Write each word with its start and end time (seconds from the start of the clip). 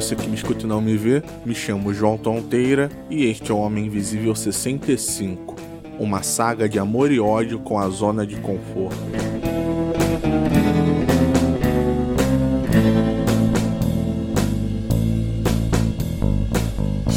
Você 0.00 0.16
que 0.16 0.26
me 0.26 0.34
escuta 0.34 0.64
e 0.64 0.66
não 0.66 0.80
me 0.80 0.96
vê, 0.96 1.22
me 1.44 1.54
chamo 1.54 1.92
João 1.92 2.16
Tonteira 2.16 2.90
e 3.10 3.26
este 3.26 3.50
é 3.50 3.54
o 3.54 3.58
Homem 3.58 3.84
Invisível 3.84 4.34
65, 4.34 5.54
uma 5.98 6.22
saga 6.22 6.66
de 6.66 6.78
amor 6.78 7.12
e 7.12 7.20
ódio 7.20 7.58
com 7.58 7.78
a 7.78 7.86
zona 7.90 8.26
de 8.26 8.36
conforto. 8.36 8.96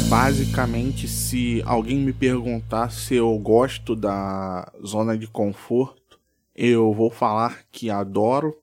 Basicamente, 0.06 1.08
se 1.08 1.62
alguém 1.64 1.96
me 1.96 2.12
perguntar 2.12 2.90
se 2.90 3.14
eu 3.14 3.34
gosto 3.38 3.96
da 3.96 4.70
zona 4.84 5.16
de 5.16 5.26
conforto, 5.26 6.20
eu 6.54 6.92
vou 6.92 7.08
falar 7.08 7.60
que 7.72 7.88
adoro 7.88 8.54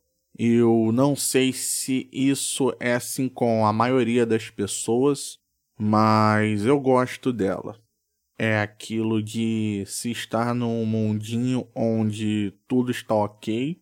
eu 0.44 0.90
não 0.92 1.16
sei 1.16 1.54
se 1.54 2.10
isso 2.12 2.76
é 2.80 2.94
assim 2.94 3.30
com 3.30 3.64
a 3.64 3.72
maioria 3.72 4.26
das 4.26 4.50
pessoas, 4.50 5.38
mas 5.78 6.66
eu 6.66 6.80
gosto 6.80 7.32
dela. 7.32 7.80
É 8.40 8.60
aquilo 8.60 9.22
de 9.22 9.84
se 9.86 10.10
estar 10.10 10.56
num 10.56 10.84
mundinho 10.84 11.68
onde 11.76 12.56
tudo 12.68 12.90
está 12.90 13.14
ok, 13.14 13.80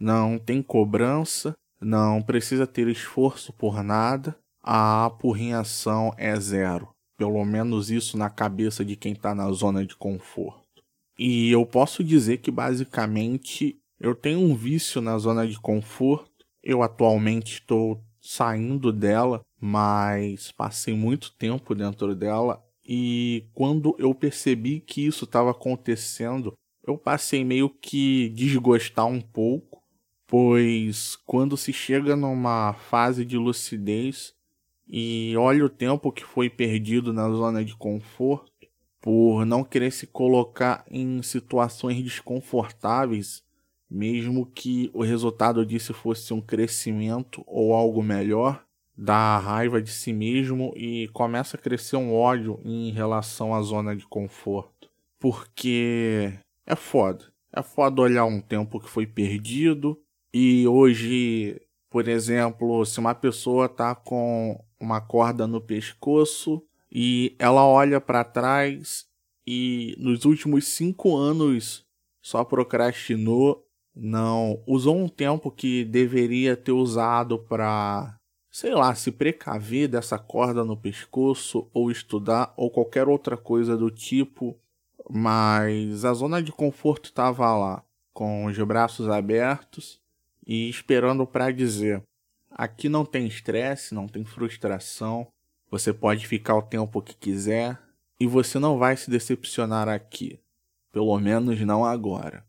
não 0.00 0.36
tem 0.36 0.60
cobrança, 0.60 1.54
não 1.80 2.20
precisa 2.20 2.66
ter 2.66 2.88
esforço 2.88 3.52
por 3.52 3.80
nada, 3.84 4.36
a 4.60 5.04
apurrinhação 5.04 6.12
é 6.16 6.34
zero. 6.40 6.88
Pelo 7.16 7.44
menos 7.44 7.88
isso 7.88 8.18
na 8.18 8.28
cabeça 8.28 8.84
de 8.84 8.96
quem 8.96 9.12
está 9.12 9.32
na 9.32 9.48
zona 9.52 9.86
de 9.86 9.94
conforto. 9.94 10.82
E 11.16 11.52
eu 11.52 11.64
posso 11.64 12.02
dizer 12.02 12.38
que 12.38 12.50
basicamente 12.50 13.80
eu 14.00 14.14
tenho 14.14 14.40
um 14.40 14.54
vício 14.54 15.00
na 15.00 15.18
zona 15.18 15.46
de 15.46 15.60
conforto. 15.60 16.30
Eu 16.62 16.82
atualmente 16.82 17.54
estou 17.54 18.02
saindo 18.20 18.92
dela, 18.92 19.42
mas 19.60 20.50
passei 20.52 20.94
muito 20.94 21.32
tempo 21.32 21.74
dentro 21.74 22.14
dela 22.14 22.64
e 22.84 23.44
quando 23.54 23.94
eu 23.98 24.12
percebi 24.14 24.80
que 24.80 25.06
isso 25.06 25.24
estava 25.24 25.52
acontecendo, 25.52 26.54
eu 26.84 26.98
passei 26.98 27.44
meio 27.44 27.68
que 27.68 28.30
desgostar 28.30 29.06
um 29.06 29.20
pouco, 29.20 29.82
pois 30.26 31.16
quando 31.26 31.56
se 31.56 31.72
chega 31.72 32.16
numa 32.16 32.72
fase 32.72 33.24
de 33.24 33.36
lucidez 33.36 34.34
e 34.88 35.34
olha 35.36 35.64
o 35.64 35.68
tempo 35.68 36.10
que 36.10 36.24
foi 36.24 36.50
perdido 36.50 37.12
na 37.12 37.30
zona 37.30 37.64
de 37.64 37.76
conforto 37.76 38.50
por 39.00 39.46
não 39.46 39.62
querer 39.62 39.92
se 39.92 40.06
colocar 40.06 40.84
em 40.90 41.22
situações 41.22 42.02
desconfortáveis 42.02 43.42
mesmo 43.90 44.46
que 44.46 44.90
o 44.94 45.02
resultado 45.02 45.66
disso 45.66 45.92
fosse 45.92 46.32
um 46.32 46.40
crescimento 46.40 47.42
ou 47.46 47.74
algo 47.74 48.02
melhor, 48.02 48.64
dá 48.96 49.38
raiva 49.38 49.82
de 49.82 49.90
si 49.90 50.12
mesmo 50.12 50.72
e 50.76 51.08
começa 51.08 51.56
a 51.56 51.60
crescer 51.60 51.96
um 51.96 52.14
ódio 52.14 52.60
em 52.64 52.92
relação 52.92 53.54
à 53.54 53.60
zona 53.62 53.96
de 53.96 54.06
conforto. 54.06 54.88
Porque 55.18 56.32
é 56.66 56.76
foda. 56.76 57.24
É 57.52 57.62
foda 57.62 58.02
olhar 58.02 58.24
um 58.24 58.40
tempo 58.40 58.78
que 58.78 58.88
foi 58.88 59.06
perdido 59.06 60.00
e 60.32 60.68
hoje, 60.68 61.60
por 61.90 62.06
exemplo, 62.06 62.84
se 62.86 63.00
uma 63.00 63.14
pessoa 63.14 63.68
tá 63.68 63.94
com 63.94 64.62
uma 64.78 65.00
corda 65.00 65.46
no 65.46 65.60
pescoço 65.60 66.62
e 66.92 67.34
ela 67.38 67.66
olha 67.66 68.00
para 68.00 68.22
trás 68.22 69.06
e 69.46 69.96
nos 69.98 70.24
últimos 70.24 70.68
cinco 70.68 71.16
anos 71.16 71.84
só 72.22 72.44
procrastinou 72.44 73.66
não 73.94 74.62
usou 74.66 74.96
um 74.96 75.08
tempo 75.08 75.50
que 75.50 75.84
deveria 75.84 76.56
ter 76.56 76.72
usado 76.72 77.38
para, 77.38 78.16
sei 78.50 78.74
lá, 78.74 78.94
se 78.94 79.10
precaver 79.10 79.88
dessa 79.88 80.18
corda 80.18 80.64
no 80.64 80.76
pescoço 80.76 81.68
ou 81.72 81.90
estudar 81.90 82.52
ou 82.56 82.70
qualquer 82.70 83.08
outra 83.08 83.36
coisa 83.36 83.76
do 83.76 83.90
tipo, 83.90 84.58
mas 85.08 86.04
a 86.04 86.12
zona 86.14 86.42
de 86.42 86.52
conforto 86.52 87.06
estava 87.06 87.56
lá, 87.56 87.82
com 88.12 88.46
os 88.46 88.58
braços 88.58 89.08
abertos 89.08 90.00
e 90.46 90.68
esperando 90.68 91.26
para 91.26 91.50
dizer: 91.50 92.02
aqui 92.50 92.88
não 92.88 93.04
tem 93.04 93.26
estresse, 93.26 93.94
não 93.94 94.06
tem 94.06 94.24
frustração, 94.24 95.26
você 95.70 95.92
pode 95.92 96.26
ficar 96.26 96.56
o 96.56 96.62
tempo 96.62 97.02
que 97.02 97.14
quiser 97.14 97.78
e 98.18 98.26
você 98.26 98.58
não 98.58 98.78
vai 98.78 98.96
se 98.96 99.10
decepcionar 99.10 99.88
aqui, 99.88 100.38
pelo 100.92 101.18
menos 101.18 101.60
não 101.60 101.84
agora. 101.84 102.44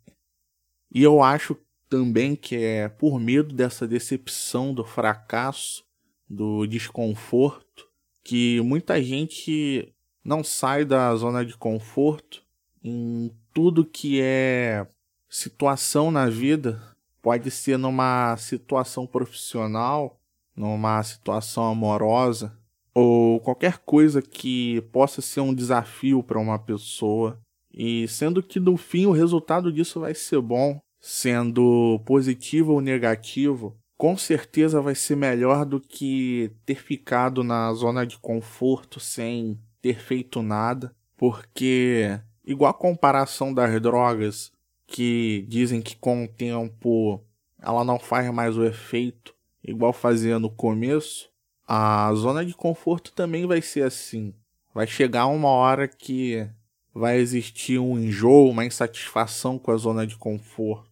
E 0.93 1.01
eu 1.01 1.23
acho 1.23 1.55
também 1.89 2.35
que 2.35 2.55
é 2.55 2.89
por 2.89 3.19
medo 3.19 3.53
dessa 3.53 3.87
decepção, 3.87 4.73
do 4.73 4.83
fracasso, 4.83 5.83
do 6.29 6.65
desconforto, 6.65 7.87
que 8.23 8.61
muita 8.61 9.01
gente 9.01 9.93
não 10.23 10.43
sai 10.43 10.85
da 10.85 11.13
zona 11.15 11.45
de 11.45 11.57
conforto 11.57 12.43
em 12.83 13.31
tudo 13.53 13.85
que 13.85 14.21
é 14.21 14.87
situação 15.29 16.11
na 16.11 16.27
vida. 16.29 16.81
Pode 17.21 17.51
ser 17.51 17.77
numa 17.77 18.35
situação 18.37 19.05
profissional, 19.05 20.19
numa 20.55 21.01
situação 21.03 21.65
amorosa, 21.65 22.57
ou 22.93 23.39
qualquer 23.39 23.79
coisa 23.79 24.21
que 24.21 24.81
possa 24.91 25.21
ser 25.21 25.39
um 25.39 25.53
desafio 25.53 26.23
para 26.23 26.39
uma 26.39 26.59
pessoa. 26.59 27.39
E 27.73 28.07
sendo 28.07 28.43
que 28.43 28.59
no 28.59 28.77
fim 28.77 29.05
o 29.05 29.11
resultado 29.11 29.71
disso 29.71 29.99
vai 29.99 30.13
ser 30.13 30.41
bom, 30.41 30.79
sendo 30.99 31.99
positivo 32.05 32.73
ou 32.73 32.81
negativo, 32.81 33.77
com 33.97 34.17
certeza 34.17 34.81
vai 34.81 34.95
ser 34.95 35.15
melhor 35.15 35.65
do 35.65 35.79
que 35.79 36.51
ter 36.65 36.75
ficado 36.75 37.43
na 37.43 37.73
zona 37.73 38.05
de 38.05 38.17
conforto 38.17 38.99
sem 38.99 39.59
ter 39.81 39.99
feito 39.99 40.41
nada, 40.41 40.95
porque 41.15 42.19
igual 42.45 42.71
a 42.71 42.73
comparação 42.73 43.53
das 43.53 43.81
drogas 43.81 44.51
que 44.85 45.45
dizem 45.47 45.81
que 45.81 45.95
com 45.95 46.25
o 46.25 46.27
tempo 46.27 47.23
ela 47.61 47.83
não 47.83 47.99
faz 47.99 48.31
mais 48.33 48.57
o 48.57 48.65
efeito 48.65 49.33
igual 49.63 49.93
fazia 49.93 50.39
no 50.39 50.49
começo, 50.49 51.29
a 51.67 52.11
zona 52.15 52.43
de 52.45 52.53
conforto 52.53 53.11
também 53.13 53.45
vai 53.45 53.61
ser 53.61 53.83
assim. 53.83 54.33
Vai 54.73 54.87
chegar 54.87 55.27
uma 55.27 55.49
hora 55.49 55.87
que 55.87 56.49
vai 56.93 57.17
existir 57.17 57.79
um 57.79 57.97
enjoo, 57.97 58.49
uma 58.49 58.65
insatisfação 58.65 59.57
com 59.57 59.71
a 59.71 59.77
zona 59.77 60.05
de 60.05 60.17
conforto. 60.17 60.89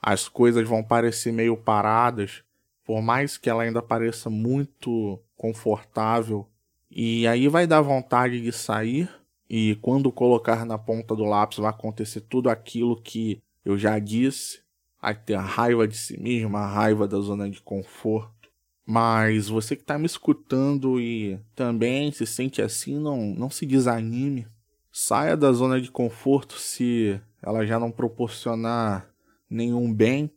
As 0.00 0.28
coisas 0.28 0.66
vão 0.66 0.82
parecer 0.82 1.32
meio 1.32 1.56
paradas, 1.56 2.42
por 2.84 3.02
mais 3.02 3.36
que 3.36 3.50
ela 3.50 3.62
ainda 3.62 3.82
pareça 3.82 4.30
muito 4.30 5.20
confortável. 5.36 6.46
E 6.90 7.26
aí 7.26 7.48
vai 7.48 7.66
dar 7.66 7.80
vontade 7.80 8.40
de 8.40 8.52
sair, 8.52 9.08
e 9.48 9.74
quando 9.82 10.12
colocar 10.12 10.64
na 10.64 10.78
ponta 10.78 11.14
do 11.14 11.24
lápis 11.24 11.58
vai 11.58 11.70
acontecer 11.70 12.20
tudo 12.20 12.48
aquilo 12.48 13.00
que 13.00 13.42
eu 13.64 13.76
já 13.76 13.98
disse. 13.98 14.60
Vai 15.02 15.14
ter 15.14 15.34
a 15.34 15.40
raiva 15.40 15.88
de 15.88 15.96
si 15.96 16.20
mesmo, 16.20 16.56
a 16.56 16.66
raiva 16.66 17.08
da 17.08 17.18
zona 17.18 17.50
de 17.50 17.60
conforto. 17.60 18.50
Mas 18.86 19.48
você 19.48 19.74
que 19.74 19.82
está 19.82 19.98
me 19.98 20.06
escutando 20.06 21.00
e 21.00 21.38
também 21.54 22.10
se 22.12 22.26
sente 22.26 22.60
assim, 22.60 22.98
não, 22.98 23.34
não 23.34 23.50
se 23.50 23.64
desanime. 23.64 24.46
Saia 24.92 25.36
da 25.36 25.52
zona 25.52 25.80
de 25.80 25.90
conforto 25.90 26.58
se 26.58 27.20
ela 27.42 27.64
já 27.64 27.78
não 27.78 27.90
proporcionar 27.90 29.08
nenhum 29.48 29.92
bem. 29.92 30.30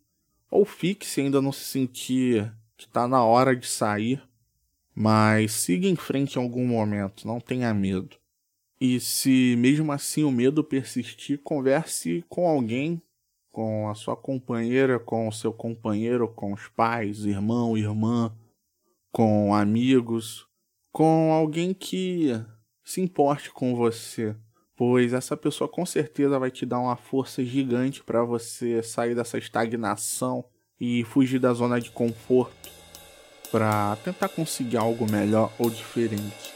Ou 0.49 0.65
fique 0.65 1.05
se 1.05 1.21
ainda 1.21 1.41
não 1.41 1.51
se 1.51 1.63
sentir 1.63 2.53
que 2.77 2.85
está 2.85 3.07
na 3.07 3.23
hora 3.23 3.55
de 3.55 3.67
sair. 3.67 4.21
Mas 4.93 5.53
siga 5.53 5.87
em 5.87 5.95
frente 5.95 6.35
em 6.35 6.41
algum 6.41 6.67
momento, 6.67 7.27
não 7.27 7.39
tenha 7.39 7.73
medo. 7.73 8.15
E 8.79 8.99
se 8.99 9.55
mesmo 9.57 9.91
assim 9.91 10.23
o 10.23 10.31
medo 10.31 10.63
persistir, 10.63 11.39
converse 11.41 12.23
com 12.29 12.47
alguém, 12.47 13.01
com 13.51 13.89
a 13.89 13.95
sua 13.95 14.15
companheira, 14.15 14.99
com 14.99 15.27
o 15.27 15.31
seu 15.31 15.53
companheiro, 15.53 16.27
com 16.27 16.53
os 16.53 16.67
pais, 16.67 17.25
irmão, 17.25 17.77
irmã, 17.77 18.35
com 19.11 19.55
amigos, 19.55 20.47
com 20.91 21.31
alguém 21.31 21.73
que 21.73 22.29
se 22.83 23.01
importe 23.01 23.49
com 23.49 23.75
você, 23.75 24.35
pois 24.75 25.13
essa 25.13 25.37
pessoa 25.37 25.67
com 25.67 25.85
certeza 25.85 26.37
vai 26.37 26.51
te 26.51 26.65
dar 26.65 26.79
uma 26.79 26.95
força 26.95 27.43
gigante 27.43 28.03
para 28.03 28.23
você 28.23 28.83
sair 28.83 29.15
dessa 29.15 29.37
estagnação 29.37 30.43
e 30.79 31.03
fugir 31.05 31.39
da 31.39 31.53
zona 31.53 31.79
de 31.79 31.91
conforto 31.91 32.69
para 33.51 33.95
tentar 33.97 34.29
conseguir 34.29 34.77
algo 34.77 35.09
melhor 35.09 35.51
ou 35.59 35.69
diferente. 35.69 36.52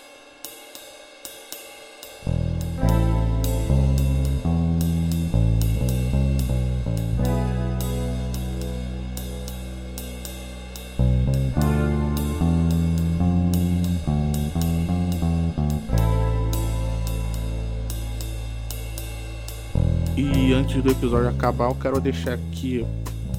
E 20.17 20.51
antes 20.51 20.81
do 20.81 20.89
episódio 20.89 21.29
acabar, 21.29 21.69
eu 21.69 21.75
quero 21.75 22.01
deixar 22.01 22.33
aqui 22.33 22.83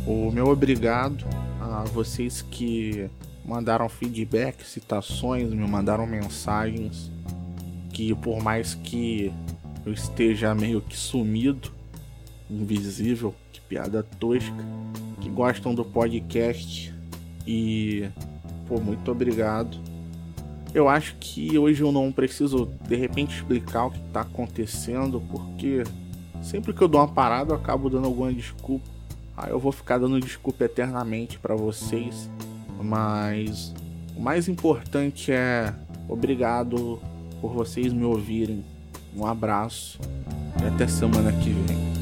o 0.06 0.30
meu 0.30 0.46
obrigado 0.46 1.25
a 1.60 1.82
vocês 1.92 2.40
que 2.40 3.10
mandaram 3.44 3.88
feedback, 3.88 4.64
citações, 4.64 5.50
me 5.50 5.66
mandaram 5.66 6.06
mensagens 6.06 7.10
que 7.92 8.14
por 8.14 8.40
mais 8.40 8.75
que 8.75 9.32
eu 9.84 9.92
esteja 9.92 10.54
meio 10.54 10.80
que 10.80 10.96
sumido, 10.96 11.72
invisível, 12.48 13.34
que 13.52 13.60
piada 13.60 14.04
tosca, 14.04 14.64
que 15.20 15.28
gostam 15.28 15.75
do 15.75 15.84
podcast 15.84 16.94
e 17.44 18.08
pô, 18.69 18.78
muito 18.78 19.10
obrigado. 19.10 19.76
Eu 20.72 20.88
acho 20.88 21.16
que 21.19 21.58
hoje 21.58 21.82
eu 21.82 21.90
não 21.90 22.12
preciso 22.12 22.70
de 22.86 22.94
repente 22.94 23.34
explicar 23.34 23.86
o 23.86 23.90
que 23.90 23.98
está 23.98 24.20
acontecendo, 24.20 25.20
porque 25.28 25.82
sempre 26.43 26.73
que 26.73 26.82
eu 26.82 26.88
dou 26.88 27.00
uma 27.00 27.08
parada 27.08 27.52
eu 27.52 27.56
acabo 27.56 27.88
dando 27.90 28.06
alguma 28.06 28.32
desculpa. 28.32 28.88
Aí 29.37 29.50
eu 29.50 29.58
vou 29.58 29.70
ficar 29.70 29.99
dando 29.99 30.20
desculpa 30.20 30.64
eternamente 30.64 31.38
para 31.38 31.55
vocês, 31.55 32.29
mas 32.82 33.73
o 34.17 34.20
mais 34.20 34.49
importante 34.49 35.31
é 35.31 35.73
obrigado 36.08 36.99
por 37.40 37.52
vocês 37.52 37.93
me 37.93 38.05
ouvirem. 38.05 38.64
Um 39.17 39.25
abraço 39.25 39.99
e 40.61 40.67
até 40.67 40.87
semana 40.87 41.32
que 41.32 41.50
vem. 41.50 41.99